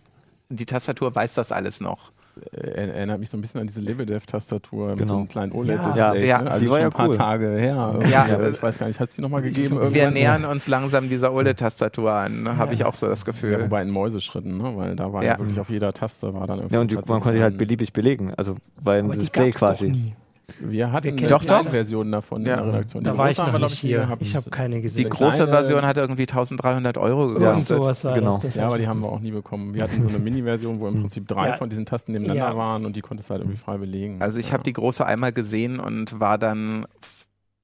[0.49, 2.13] die Tastatur weiß das alles noch.
[2.53, 5.15] Er- Erinnert mich so ein bisschen an diese Lebedev-Tastatur mit Genau.
[5.15, 5.99] so einem kleinen OLED-Display.
[5.99, 6.51] Ja, ja, ne?
[6.51, 7.17] Also die war schon ja ein paar cool.
[7.17, 7.99] Tage her.
[8.11, 8.27] Ja.
[8.51, 9.77] Ich weiß gar nicht, hat es die nochmal gegeben?
[9.77, 10.13] Wir irgendwann?
[10.15, 12.57] nähern uns langsam dieser OLED-Tastatur an, ne?
[12.57, 12.75] habe Ja.
[12.75, 13.61] ich auch so das Ja, Gefühl.
[13.63, 14.73] wobei in Mäuseschritten, ne?
[14.77, 15.33] weil da war Ja.
[15.33, 15.39] ja.
[15.39, 16.75] wirklich auf jeder Taste war dann irgendwie.
[16.75, 18.33] Ja, und die, man konnte die halt beliebig belegen.
[18.37, 20.13] Also war ein Aber die Display quasi.
[20.59, 21.71] Wir hatten Wir Doch, kleine doch.
[21.71, 22.55] Version davon Ja.
[22.55, 23.05] in der Redaktion.
[23.05, 23.99] Da Die war ich noch nicht hier.
[24.01, 24.23] gehabt.
[24.23, 25.11] Ich habe keine Die gesehen.
[25.11, 27.67] große kleine- Version hat irgendwie 1300 Euro gekostet.
[27.69, 28.35] sowas war Genau.
[28.35, 28.43] das.
[28.43, 29.75] das Ja, aber die haben wir auch nie bekommen.
[29.75, 31.57] Wir hatten so eine Mini-Version, wo im Prinzip drei Ja.
[31.57, 32.57] von diesen Tasten nebeneinander Ja.
[32.57, 34.21] waren und die konntest du halt irgendwie frei belegen.
[34.21, 34.53] Also ich ja.
[34.55, 36.87] habe die große einmal gesehen und war dann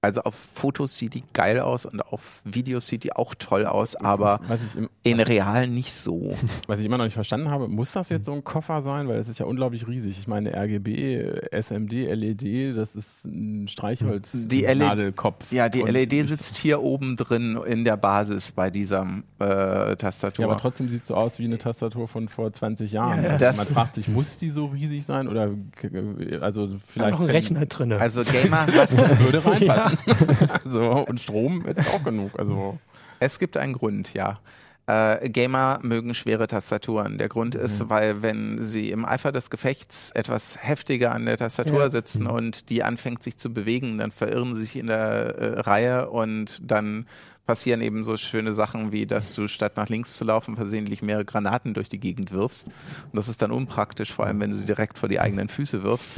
[0.02, 3.96] Also auf Fotos sieht die geil aus und auf Videos sieht die auch toll aus,
[3.96, 6.32] aber Was ich, im, in real nicht so.
[6.68, 9.08] was ich immer noch nicht verstanden habe, muss das jetzt so ein Koffer sein?
[9.08, 10.16] Weil es ist ja unglaublich riesig.
[10.20, 15.50] Ich meine, RGB, SMD, LED, E das ist ein Streichholz, Die LED Nadelkopf.
[15.50, 19.04] Ja, die Und LED ich- sitzt hier oben drin in der Basis bei dieser
[19.40, 20.44] äh, Tastatur.
[20.44, 23.24] Ja, aber trotzdem sieht es so aus wie eine Tastatur von vor 20 Jahren.
[23.24, 23.30] Ja.
[23.30, 25.26] Also Das- man fragt sich, muss die so riesig sein?
[25.26, 25.50] Oder
[25.82, 27.92] äh, also Da vielleicht noch ein Rechner drin.
[27.94, 29.95] also Gamer würde reinpassen.
[30.64, 32.38] so, und Strom ist auch genug.
[32.38, 32.78] Also
[33.20, 34.40] Es gibt einen Grund, ja.
[34.88, 37.18] Äh, Gamer mögen schwere Tastaturen.
[37.18, 41.80] Der Grund ist, weil wenn sie im Eifer des Gefechts etwas heftiger an der Tastatur
[41.80, 41.88] Ja.
[41.90, 46.08] sitzen und die anfängt sich zu bewegen, dann verirren sie sich in der äh, Reihe
[46.08, 47.06] und dann
[47.48, 51.24] passieren eben so schöne Sachen wie, dass du statt nach links zu laufen versehentlich mehrere
[51.24, 52.66] Granaten durch die Gegend wirfst.
[52.66, 55.82] Und das ist dann unpraktisch, vor allem wenn du sie direkt vor die eigenen Füße
[55.82, 56.10] wirfst.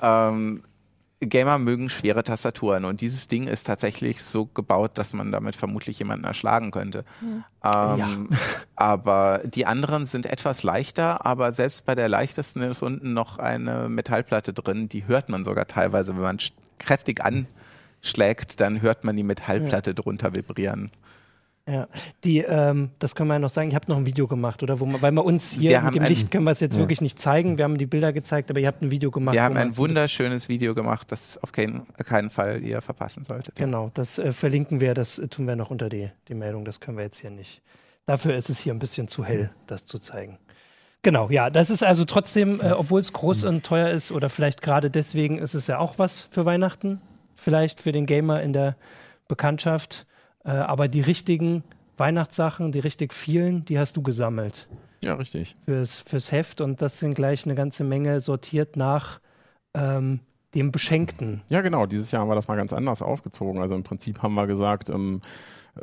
[0.00, 0.62] Ähm,
[1.20, 5.98] Gamer mögen schwere Tastaturen und dieses Ding ist tatsächlich so gebaut, dass man damit vermutlich
[5.98, 7.04] jemanden erschlagen könnte.
[7.64, 8.28] Ähm,
[8.76, 13.88] Aber die anderen sind etwas leichter, aber selbst bei der leichtesten ist unten noch eine
[13.88, 16.38] Metallplatte drin, die hört man sogar teilweise, wenn man
[16.78, 20.92] kräftig anschlägt, dann hört man die Metallplatte drunter vibrieren.
[21.70, 21.86] Ja,
[22.24, 23.68] die, ähm, das können wir ja noch sagen.
[23.68, 24.80] Ich habe noch ein Video gemacht, oder?
[24.80, 26.78] Wo man, weil wir uns hier Wir mit dem ein- Licht können wir es jetzt
[26.78, 27.58] wirklich nicht zeigen.
[27.58, 29.34] Wir haben die Bilder gezeigt, aber ihr habt ein Video gemacht.
[29.34, 33.54] Wir haben ein wunderschönes Video gemacht, das auf keinen, keinen Fall ihr verpassen solltet.
[33.56, 36.64] Genau, das äh, verlinken wir, das äh, tun wir noch unter die, die Meldung.
[36.64, 37.60] Das können wir jetzt hier nicht.
[38.06, 40.38] Dafür ist es hier ein bisschen zu hell, das zu zeigen.
[41.02, 44.62] Genau, ja, das ist also trotzdem, äh, obwohl es groß und teuer ist, oder vielleicht
[44.62, 47.02] gerade deswegen ist es ja auch was für Weihnachten,
[47.34, 48.74] vielleicht für den Gamer in der
[49.28, 50.06] Bekanntschaft.
[50.44, 51.64] Äh, aber die richtigen
[51.96, 54.68] Weihnachtssachen, die richtig vielen, die hast du gesammelt
[55.02, 55.56] ja, richtig.
[55.64, 59.20] fürs, fürs Heft und das sind gleich eine ganze Menge sortiert nach
[59.74, 60.20] ähm,
[60.54, 61.42] dem Beschenkten.
[61.48, 61.86] Ja, genau.
[61.86, 63.60] Dieses Jahr haben wir das mal ganz anders aufgezogen.
[63.60, 65.26] Also im Prinzip haben wir gesagt, ähm, äh,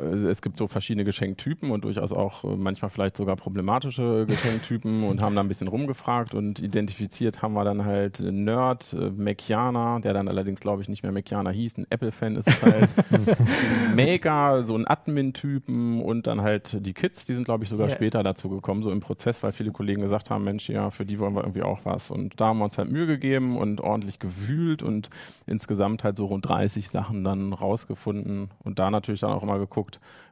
[0.02, 5.22] es gibt so verschiedene Geschenktypen und durchaus auch äh, manchmal vielleicht sogar problematische Geschenktypen und
[5.22, 10.12] haben da ein bisschen rumgefragt und identifiziert haben wir dann halt Nerd, äh, Macianer, der
[10.12, 12.88] dann allerdings glaube ich nicht mehr Macianer hieß, ein Apple-Fan ist es halt,
[13.94, 17.94] Maker, so ein Admin-Typen und dann halt die Kids, die sind glaube ich sogar Ja.
[17.94, 21.18] später dazu gekommen, so im Prozess, weil viele Kollegen gesagt haben, Mensch, ja, für die
[21.18, 24.18] wollen wir irgendwie auch was und da haben wir uns halt Mühe gegeben und ordentlich
[24.18, 25.10] gewühlt und
[25.46, 29.85] insgesamt halt so rund 30 Sachen dann rausgefunden und da natürlich dann auch immer geguckt,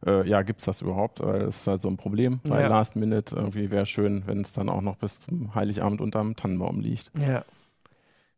[0.06, 1.20] äh, ja, gibt's das überhaupt?
[1.22, 2.68] Weil das ist halt so ein Problem bei Ja.
[2.68, 3.36] Last Minute.
[3.36, 7.10] Irgendwie wäre schön, wenn es dann auch noch bis zum Heiligabend unterm Tannenbaum liegt.
[7.18, 7.44] Ja.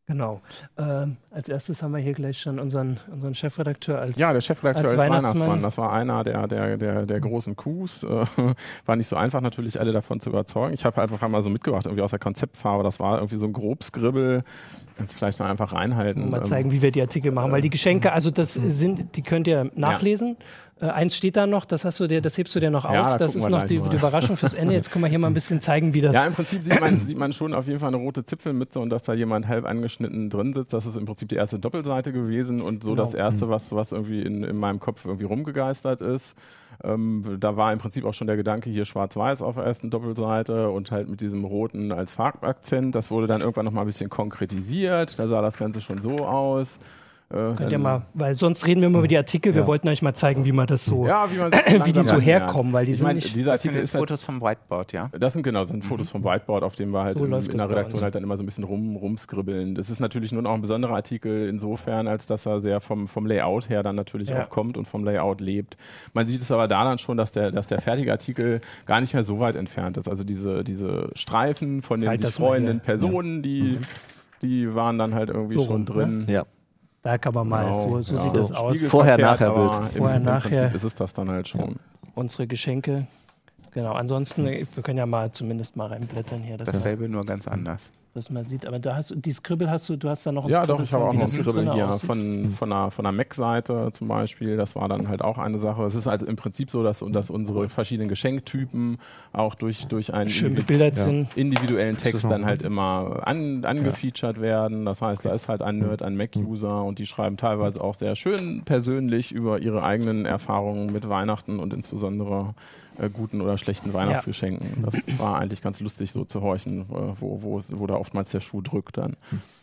[0.08, 0.40] Genau.
[0.78, 4.84] Ähm, als erstes haben wir hier gleich schon unseren, unseren Chefredakteur als Ja, der Chefredakteur
[4.84, 5.34] Als als, Weihnachtsmann.
[5.40, 5.62] Weihnachtsmann.
[5.64, 8.04] das war einer der, der, der, der großen Coups.
[8.04, 8.24] Äh,
[8.86, 10.74] war nicht so einfach, natürlich alle davon zu überzeugen.
[10.74, 12.84] Ich habe einfach mal so mitgebracht, irgendwie aus der Konzeptfarbe.
[12.84, 14.44] Das war irgendwie so ein Grobskribbel.
[14.96, 16.30] Kannst du vielleicht mal einfach reinhalten.
[16.30, 19.22] mal Ähm, zeigen, wie wir die Artikel machen, weil die Geschenke, also das sind, die
[19.22, 20.36] könnt ihr nachlesen.
[20.78, 23.00] Äh, eins steht da noch, das hast du dir, das hebst du dir noch Ja,
[23.00, 23.06] auf.
[23.12, 24.74] da Das ist noch die, die Überraschung fürs Ende.
[24.74, 26.14] Jetzt können wir hier mal ein bisschen zeigen, wie das.
[26.14, 28.90] Ja, im Prinzip sieht man, sieht man schon auf jeden Fall eine rote Zipfelmütze und
[28.90, 30.74] dass da jemand halb angeschnitten drin sitzt.
[30.74, 33.02] Das ist im Prinzip die erste Doppelseite gewesen und so Genau.
[33.04, 36.36] das erste, was, was irgendwie in, in meinem Kopf irgendwie rumgegeistert ist.
[36.84, 40.68] Ähm, da war im Prinzip auch schon der Gedanke hier schwarz-weiß auf der ersten Doppelseite
[40.68, 42.94] und halt mit diesem roten als Farbakzent.
[42.94, 45.18] Das wurde dann irgendwann nochmal ein bisschen konkretisiert.
[45.18, 46.78] Da sah das Ganze schon so aus.
[47.28, 49.52] Äh, Könnt ihr mal, weil sonst reden wir immer über die Artikel.
[49.52, 49.66] Wir Ja.
[49.66, 51.36] wollten euch mal zeigen, wie man das so, ja, wie,
[51.84, 53.36] wie die so herkommen, weil die Ich sind meine, nicht.
[53.44, 55.10] Das sind jetzt halt Fotos vom Whiteboard, ja?
[55.18, 57.50] Das sind genau, das sind Fotos vom Whiteboard, auf dem wir halt So in, läuft
[57.50, 59.74] in der Redaktion halt dann immer so ein bisschen rum, rumskribbeln.
[59.74, 63.26] Das ist natürlich nun auch ein besonderer Artikel insofern, als dass er sehr vom, vom
[63.26, 64.44] Layout her dann natürlich Ja.
[64.44, 65.76] auch kommt und vom Layout lebt.
[66.14, 69.14] Man sieht es aber da dann schon, dass der, dass der fertige Artikel gar nicht
[69.14, 70.08] mehr so weit entfernt ist.
[70.08, 72.78] Also diese, diese Streifen von den Halt sich freuenden.
[72.78, 73.80] Personen, die,
[74.42, 76.26] die waren dann halt irgendwie So schon rum, drin.
[76.28, 76.44] Ja.
[77.06, 78.20] Da kann man mal, Genau, so, so ja.
[78.20, 78.36] sieht So.
[78.40, 78.70] das aus.
[78.72, 79.92] Spiegel Vorher, verkehrt, nachher aber Bild.
[79.94, 80.50] Im, Vorher, im nachher.
[80.62, 81.76] Prinzip ist es das dann halt schon.
[82.16, 83.06] Unsere Geschenke.
[83.70, 87.80] Genau, ansonsten, wir können ja mal zumindest mal reinblättern hier, Dasselbe, nur ganz anders.
[88.16, 88.66] Das mal sieht.
[88.66, 90.76] Aber da hast du, die Scribble hast du, du hast da noch ein Ja, Scribble
[90.76, 92.06] doch, ich habe auch noch Scribble drinnen hier aussieht.
[92.06, 94.56] von, von einer, von einer Mac-Seite zum Beispiel.
[94.56, 95.84] Das war dann halt auch eine Sache.
[95.84, 98.98] Es ist halt im Prinzip so, dass, dass unsere verschiedenen Geschenktypen
[99.32, 101.26] auch durch, durch einen individu- Ja.
[101.36, 104.84] individuellen Text noch, dann halt immer an, angefeatured werden.
[104.84, 108.16] Das heißt, da ist halt ein Nerd, ein Mac-User und die schreiben teilweise auch sehr
[108.16, 112.54] schön persönlich über ihre eigenen Erfahrungen mit Weihnachten und insbesondere
[112.98, 114.82] äh, guten oder schlechten Weihnachtsgeschenken.
[114.84, 118.30] Das war eigentlich ganz lustig so zu horchen, äh, wo, wo, wo da auch oftmals
[118.30, 119.16] der Schuh drückt dann.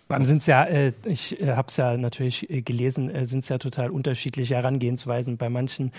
[0.08, 3.40] Vor allem sind es ja, äh, ich äh, habe es ja natürlich äh, gelesen, sind
[3.40, 5.38] es ja total unterschiedliche Herangehensweisen.
[5.38, 5.92] Bei manchen,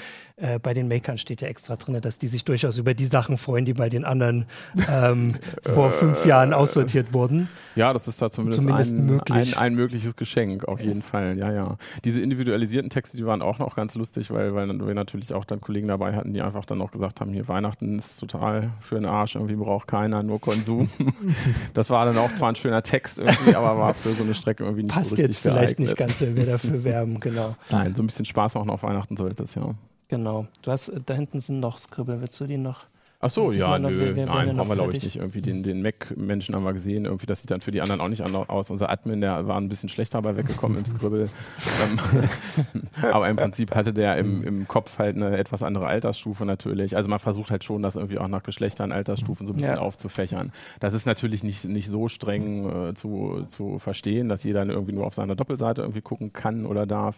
[0.63, 3.65] bei den Makern steht ja extra drin, dass die sich durchaus über die Sachen freuen,
[3.65, 4.47] die bei den anderen
[4.91, 7.49] ähm, vor fünf Jahren aussortiert wurden.
[7.77, 9.57] Ja, das ist da zumindest, Zumindest ein, möglich.
[9.57, 11.39] Ein, ein mögliches Geschenk, auf jeden Fall.
[11.39, 11.77] Ja, ja.
[12.05, 15.61] Diese individualisierten Texte, die waren auch noch ganz lustig, weil, weil wir natürlich auch dann
[15.61, 19.07] Kollegen dabei hatten, die einfach dann noch gesagt haben, hier Weihnachten ist total für den
[19.07, 20.91] Arsch, irgendwie braucht keiner, nur Konsum.
[21.75, 24.65] das war dann auch zwar ein schöner Text irgendwie, aber war für so eine Strecke
[24.65, 25.99] irgendwie nicht Passt so jetzt vielleicht nicht geeignet.
[25.99, 27.57] ganz, wenn wir dafür werben, genau.
[27.71, 29.75] Nein, so ein bisschen Spaß machen auf Weihnachten sollte es, ja.
[30.09, 30.47] Genau.
[30.63, 32.85] Du hast, da hinten sind noch Scribble, willst du die noch?
[33.27, 35.17] Ach so, Sieht ja, noch, nö, wir- wir nein, haben wir glaube ich nicht.
[35.17, 38.09] Irgendwie den, den Mac-Menschen haben wir gesehen, irgendwie, das sieht dann für die anderen auch
[38.09, 38.69] nicht anders aus.
[38.71, 41.31] Unser Admin, der war ein bisschen schlechter dabei weggekommen im Scribble.
[41.89, 42.29] ähm,
[43.13, 46.97] aber im Prinzip hatte der im, im Kopf halt eine etwas andere Altersstufe natürlich.
[46.97, 49.81] Also man versucht halt schon, das irgendwie auch nach Geschlechtern, Altersstufen so ein bisschen Ja.
[49.81, 50.53] aufzufächern.
[50.81, 55.07] Das ist natürlich nicht, nicht so streng äh, zu, zu verstehen, dass jeder irgendwie nur
[55.07, 57.17] auf seiner Doppelseite irgendwie gucken kann oder darf.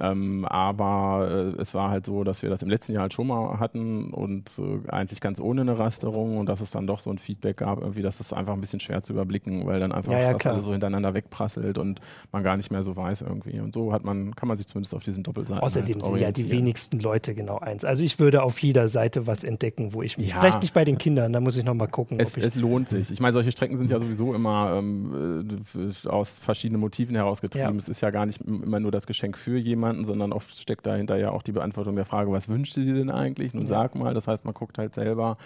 [0.00, 3.26] Ähm, aber äh, es war halt so, dass wir das im letzten Jahr halt schon
[3.26, 7.10] mal hatten und äh, eigentlich ganz ohne eine Rasterung und dass es dann doch so
[7.10, 10.12] ein Feedback gab, irgendwie, dass es einfach ein bisschen schwer zu überblicken, weil dann einfach
[10.12, 10.54] Ja, ja, das klar.
[10.54, 13.58] alles so hintereinander wegprasselt und man gar nicht mehr so weiß irgendwie.
[13.58, 15.62] Und so hat man, kann man sich zumindest auf diesen Doppelseiten.
[15.62, 17.84] Außerdem halt sind ja die wenigsten Leute genau eins.
[17.84, 20.28] Also ich würde auf jeder Seite was entdecken, wo ich mich.
[20.28, 20.40] Ja.
[20.40, 22.20] Vielleicht nicht bei den Kindern, da muss ich noch mal gucken.
[22.20, 23.10] Es, es lohnt sich.
[23.10, 27.78] Ich meine, solche Strecken sind ja sowieso immer ähm, äh, aus verschiedenen Motiven herausgetrieben.
[27.78, 31.16] Es ist ja gar nicht immer nur das Geschenk für jemanden, sondern oft steckt dahinter
[31.16, 33.54] ja auch die Beantwortung der Frage, was wünscht sie denn eigentlich?
[33.54, 33.68] Nun Ja.
[33.70, 34.14] sag mal.
[34.14, 35.36] Das heißt, man guckt halt selber.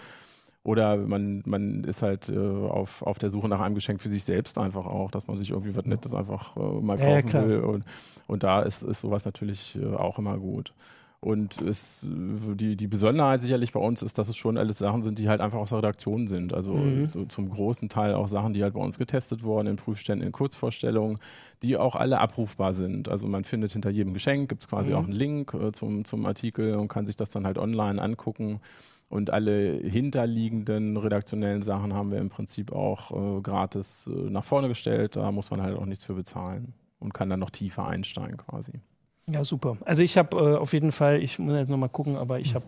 [0.65, 4.23] Oder man, man ist halt äh, auf, auf der Suche nach einem Geschenk für sich
[4.23, 7.29] selbst einfach auch, dass man sich irgendwie was Nettes einfach äh, mal Ja, ja, kaufen
[7.29, 7.47] klar.
[7.49, 7.59] will.
[7.59, 7.83] Und,
[8.27, 10.73] und da ist, ist sowas natürlich äh, auch immer gut.
[11.23, 15.03] Und es, äh, die, die Besonderheit sicherlich bei uns ist, dass es schon alles Sachen
[15.03, 16.53] sind, die halt einfach aus der Redaktion sind.
[16.53, 17.07] Also Mhm.
[17.07, 20.33] so, zum großen Teil auch Sachen, die halt bei uns getestet wurden, in Prüfständen, in
[20.33, 21.19] Kurzvorstellungen,
[21.61, 23.07] die auch alle abrufbar sind.
[23.07, 24.97] Also man findet hinter jedem Geschenk, gibt es quasi Mhm.
[24.97, 28.59] auch einen Link äh, zum, zum Artikel und kann sich das dann halt online angucken.
[29.07, 34.67] Und alle hinterliegenden redaktionellen Sachen haben wir im Prinzip auch äh, gratis äh, nach vorne
[34.67, 35.15] gestellt.
[35.15, 38.73] Da muss man halt auch nichts für bezahlen und kann dann noch tiefer einsteigen quasi.
[39.27, 39.77] Ja, super.
[39.85, 42.41] Also ich habe äh, auf jeden Fall, ich muss jetzt noch mal gucken, aber Hm.
[42.41, 42.65] ich habe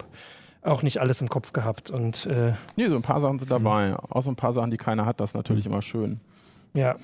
[0.64, 1.92] auch nicht alles im Kopf gehabt.
[1.92, 3.96] Und äh, Nee, so ein paar Sachen sind dabei.
[4.10, 6.20] Auch so ein paar Sachen, die keiner hat, das ist natürlich immer schön.
[6.74, 6.96] ja,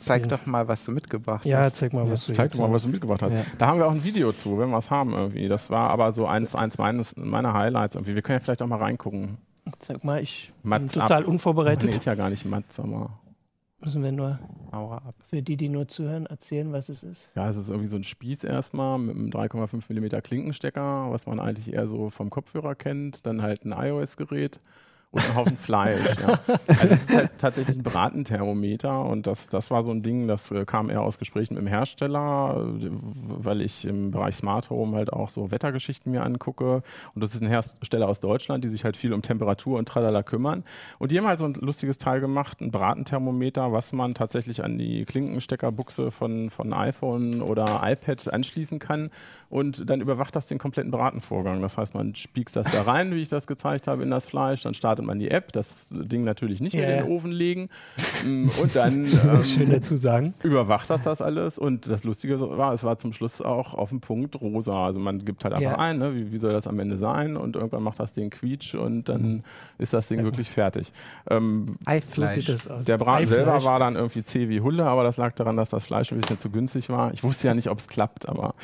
[0.00, 0.28] Zeig Ja.
[0.28, 1.76] doch mal, was du mitgebracht ja, hast.
[1.76, 3.32] zeig mal, was du Zeig jetzt doch mal, was du mitgebracht hast.
[3.32, 3.44] Ja.
[3.58, 5.48] Da haben wir auch ein Video zu, wenn wir es haben irgendwie.
[5.48, 8.14] Das war aber so eins, eins meines, meiner Highlights irgendwie.
[8.14, 9.38] Wir können ja vielleicht auch mal reingucken.
[9.80, 11.28] Zeig mal, ich bin Mats total ab.
[11.28, 11.88] unvorbereitet.
[11.90, 13.10] Nee, ist ja gar nicht Mats, aber
[13.80, 14.40] Müssen wir nur
[15.28, 17.30] für die, die nur zuhören, erzählen, was es ist.
[17.36, 21.38] ja, es ist irgendwie so ein Spieß erstmal mit einem 3,5 mm Klinkenstecker, was man
[21.38, 23.24] eigentlich eher so vom Kopfhörer kennt.
[23.24, 24.60] Dann halt ein iOS-Gerät
[25.10, 26.00] und ein Haufen Fleisch.
[26.20, 26.38] Ja.
[26.68, 30.50] Also es ist halt tatsächlich ein Bratenthermometer und das, das war so ein Ding, das
[30.50, 35.12] äh, kam eher aus Gesprächen mit dem Hersteller, weil ich im Bereich Smart Home halt
[35.12, 36.82] auch so Wettergeschichten mir angucke.
[37.14, 40.22] Und das ist ein Hersteller aus Deutschland, die sich halt viel um Temperatur und Tralala
[40.22, 40.62] kümmern.
[40.98, 44.78] Und die haben halt so ein lustiges Teil gemacht, ein Bratenthermometer, was man tatsächlich an
[44.78, 49.10] die Klinkensteckerbuchse von, von iPhone oder iPad anschließen kann.
[49.50, 51.62] Und dann überwacht das den kompletten Bratenvorgang.
[51.62, 54.62] Das heißt, man spiegst das da rein, wie ich das gezeigt habe, in das Fleisch.
[54.62, 57.16] Dann startet man die App, das Ding natürlich nicht mehr Ja, in den ja.
[57.16, 57.68] Ofen legen.
[58.26, 60.34] Mm, Und dann ähm, Schön dazu sagen.
[60.42, 61.56] überwacht das das alles.
[61.56, 64.84] Und das Lustige war, es war zum Schluss auch auf dem Punkt rosa.
[64.86, 65.78] Also man gibt halt einfach Ja.
[65.78, 67.36] ein, ne, wie, wie soll das am Ende sein?
[67.36, 69.44] Und irgendwann macht das Ding quietsch und dann
[69.78, 70.92] ist das Ding wirklich fertig.
[71.30, 72.34] Ähm, Eifleisch.
[72.34, 72.82] sieht das aus.
[72.82, 73.44] der Braten Eifleisch.
[73.44, 76.18] selber war dann irgendwie zäh wie Hulle, aber das lag daran, dass das Fleisch ein
[76.20, 77.12] bisschen zu günstig war.
[77.12, 78.54] Ich wusste ja nicht, ob es klappt, aber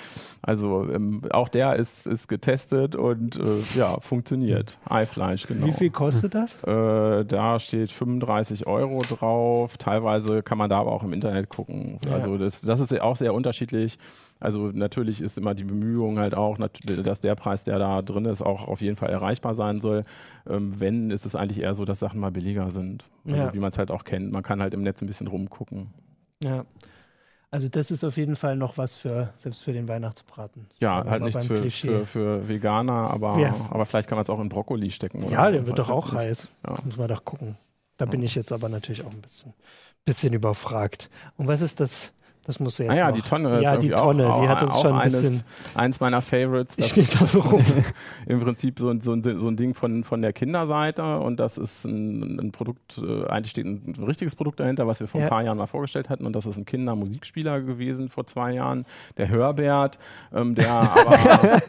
[0.43, 3.43] also ähm, auch der ist, ist getestet und äh,
[3.79, 4.79] ja, funktioniert.
[4.89, 5.67] Eifleisch, genau.
[5.67, 6.63] Wie viel kostet das?
[6.65, 9.77] Äh, da steht 35 Euro drauf.
[9.79, 11.99] Teilweise kann man da aber auch im Internet gucken.
[12.05, 12.13] Ja.
[12.13, 13.99] Also das, das ist auch sehr unterschiedlich.
[14.41, 18.43] Also natürlich ist immer die Bemühung halt auch, dass der Preis, der da drin ist,
[18.43, 20.03] auch auf jeden Fall erreichbar sein soll.
[20.49, 23.05] Ähm, wenn, ist es eigentlich eher so, dass Sachen mal billiger sind.
[23.27, 23.55] Also Ja.
[23.55, 24.33] wie man es halt auch kennt.
[24.33, 25.89] Man kann halt im Netz ein bisschen rumgucken.
[26.43, 26.65] Ja.
[27.55, 30.67] Also das ist auf jeden Fall noch was für, selbst für den Weihnachtsbraten.
[30.81, 33.55] Ja, halt nichts für, für, für Veganer, aber, Ja.
[33.71, 35.23] aber vielleicht kann man es auch in Brokkoli stecken.
[35.23, 36.49] Oder Ja, der wird doch auch heiß.
[36.67, 36.79] Ja.
[36.85, 37.57] Muss man doch gucken.
[37.97, 38.27] Da bin Ja.
[38.27, 39.53] ich jetzt aber natürlich auch ein bisschen,
[40.05, 41.11] bisschen überfragt.
[41.37, 42.13] Und was ist das
[42.47, 43.15] Das muss jetzt Ah ja, noch.
[43.17, 46.21] die Tonne Ja, die Tonne, auch, die hat uns schon ein eines, bisschen- eins meiner
[46.23, 46.77] Favorites.
[46.77, 47.65] Das steht da so rum.
[48.27, 51.85] im Prinzip so, ein- so, so ein Ding von, von der Kinderseite und das ist
[51.87, 55.27] ein, ein Produkt, äh, eigentlich steht ein, ein richtiges Produkt dahinter, was wir vor Ja.
[55.27, 58.85] ein paar Jahren mal vorgestellt hatten und das ist ein Kindermusikspieler gewesen vor zwei Jahren,
[59.17, 59.99] der Hörbert,
[60.35, 61.63] ähm, der aber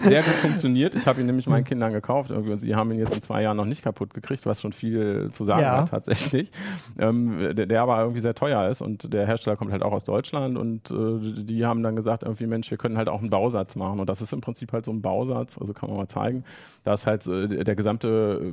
[0.00, 0.94] sehr gut funktioniert.
[0.94, 3.56] Ich habe ihn nämlich meinen Kindern gekauft und sie haben ihn jetzt in zwei Jahren
[3.56, 5.78] noch nicht kaputt gekriegt, was schon viel zu sagen Ja.
[5.78, 6.50] hat tatsächlich.
[6.98, 10.04] Ähm, der, der aber irgendwie sehr teuer ist und der Hersteller kommt halt auch aus
[10.04, 13.76] Deutschland und äh, die haben dann gesagt, irgendwie Mensch, wir können halt auch einen Bausatz
[13.76, 14.00] machen.
[14.00, 16.44] Und das ist im Prinzip halt so ein Bausatz, also kann man mal zeigen,
[16.82, 18.52] da ist halt äh, der gesamte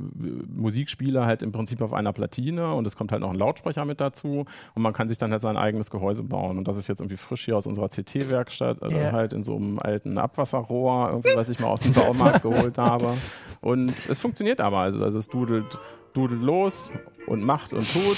[0.54, 4.00] Musikspieler halt im Prinzip auf einer Platine und es kommt halt noch ein Lautsprecher mit
[4.00, 6.58] dazu und man kann sich dann halt sein eigenes Gehäuse bauen.
[6.58, 9.12] Und das ist jetzt irgendwie frisch hier aus unserer CT-Werkstatt, äh, Ja.
[9.12, 13.14] halt in so einem alten Abwasserrohr, irgendwie, was ich mal aus dem Baumarkt geholt habe.
[13.60, 15.78] Und es funktioniert aber, also, also es dudelt,
[16.14, 16.90] dudelt los
[17.26, 18.16] und macht und tut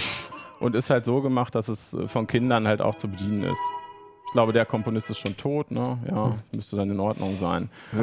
[0.61, 3.61] und ist halt so gemacht, dass es äh, von Kindern halt auch zu bedienen ist.
[4.27, 5.99] Ich glaube, der Komponist ist schon tot, ne?
[6.09, 7.69] Ja, müsste dann in Ordnung sein.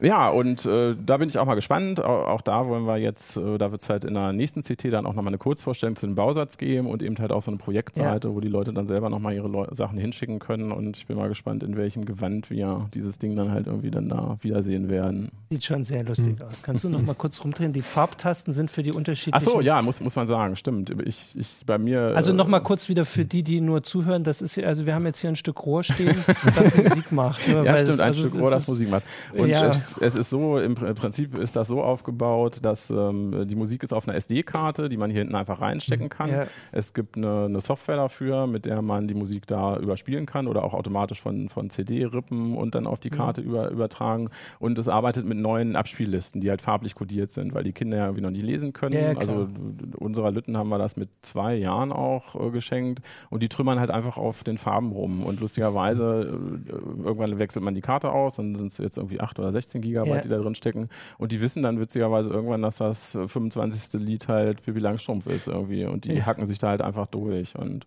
[0.00, 2.02] Ja, und äh, da bin ich auch mal gespannt.
[2.02, 4.86] Auch, auch da wollen wir jetzt, äh, da wird es halt in der nächsten CT
[4.92, 7.58] dann auch nochmal eine Kurzvorstellung zu dem Bausatz geben und eben halt auch so eine
[7.58, 10.72] Projektseite, wo die Leute dann selber nochmal ihre Leu Sachen hinschicken können.
[10.72, 14.08] Und ich bin mal gespannt, in welchem Gewand wir dieses Ding dann halt irgendwie dann
[14.08, 15.30] da wiedersehen werden.
[15.50, 16.62] Sieht schon sehr lustig aus.
[16.62, 17.72] Kannst du noch mal kurz rumdrehen?
[17.72, 19.44] Die Farbtasten sind für die Ach unterschiedlichen.
[19.44, 20.90] so, ja, muss, muss man sagen, stimmt.
[21.04, 22.12] Ich, ich bei mir.
[22.16, 24.24] Also äh, noch mal kurz wieder für die, die nur zuhören.
[24.24, 26.16] Das ist hier, also wir haben jetzt hier ein Stück Rohr stehen,
[26.56, 27.46] das Musik macht.
[27.46, 27.54] ne?
[27.56, 29.02] Ja, Weil stimmt, es- ein also Stück es Rohr, das Musik macht.
[29.36, 29.66] Und Ja.
[29.66, 33.82] es, es ist so, im Pr- Prinzip ist das so aufgebaut, dass ähm, die Musik
[33.82, 36.30] ist auf einer SD-Karte, die man hier hinten einfach reinstecken kann.
[36.30, 36.44] Ja.
[36.72, 40.64] Es gibt eine, eine Software dafür, mit der man die Musik da überspielen kann oder
[40.64, 44.30] auch automatisch von, von CD-Rippen und dann auf die Karte über, übertragen.
[44.58, 48.04] Und es arbeitet mit neuen Abspiellisten, die halt farblich kodiert sind, weil die Kinder ja
[48.04, 48.94] irgendwie noch nicht lesen können.
[48.94, 49.48] Ja, ja, also
[49.96, 53.00] unserer Lütten haben wir das mit zwei Jahren auch äh, geschenkt
[53.30, 55.24] und die trümmern halt einfach auf den Farben rum.
[55.24, 59.38] Und lustigerweise, äh, irgendwann wechselt man die Karte aus und sind es jetzt irgendwie 8
[59.38, 60.20] oder 16 Gigabyte, Ja.
[60.22, 60.88] die da drin stecken.
[61.18, 64.00] Und die wissen dann witzigerweise irgendwann, dass das 25.
[64.00, 65.84] Lied halt Pippi Langstrumpf ist irgendwie.
[65.84, 66.26] Und die Ja.
[66.26, 67.56] hacken sich da halt einfach durch.
[67.56, 67.86] Und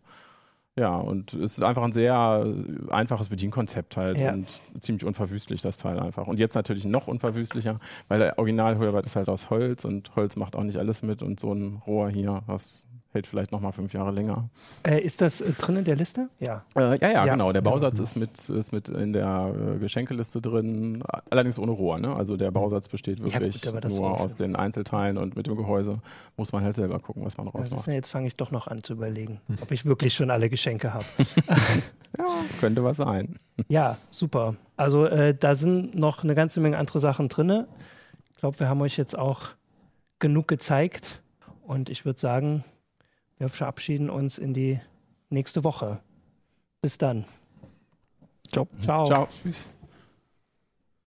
[0.76, 2.46] ja, und es ist einfach ein sehr
[2.90, 4.34] einfaches Bedienkonzept halt Ja.
[4.34, 4.50] und
[4.82, 6.26] ziemlich unverwüstlich, das Teil einfach.
[6.28, 10.56] Und jetzt natürlich noch unverwüstlicher, weil der Original-Hörbert ist halt aus Holz und Holz macht
[10.56, 14.12] auch nicht alles mit und so ein Rohr hier, das hält vielleicht nochmal fünf Jahre
[14.12, 14.50] länger.
[14.84, 16.30] Äh, ist das äh, drin in der Liste?
[16.40, 16.64] Ja.
[16.76, 17.34] Äh, ja, ja, Ja.
[17.34, 17.52] genau.
[17.54, 22.00] Der Bausatz ist mit, ist mit in der äh, Geschenkeliste drin, allerdings ohne Rohr.
[22.00, 22.16] Ne?
[22.16, 25.36] Also der Bausatz besteht Ja, wirklich gut, aber das nur ja aus den Einzelteilen und
[25.36, 26.00] mit dem Gehäuse
[26.38, 27.88] muss man halt selber gucken, was man rausmacht.
[27.88, 30.94] ja, jetzt fange ich doch noch an zu überlegen, ob ich wirklich schon alle Geschenke
[30.94, 31.06] habe.
[32.60, 33.36] Könnte was sein.
[33.68, 34.56] Ja, super.
[34.78, 37.66] Also äh, da sind noch eine ganze Menge andere Sachen drin.
[38.34, 39.50] Ich glaube, wir haben euch jetzt auch
[40.20, 41.22] genug gezeigt.
[41.66, 42.64] Und ich würde sagen,
[43.38, 44.80] wir verabschieden uns in die
[45.30, 46.00] nächste Woche.
[46.82, 47.26] Bis dann.
[48.52, 48.68] Ciao.
[48.84, 49.06] Ciao.
[49.06, 49.28] Ciao.
[49.42, 49.68] Tschüss.